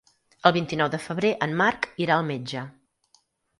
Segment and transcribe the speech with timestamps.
[0.49, 2.67] El vint-i-nou de febrer en Marc irà al metge.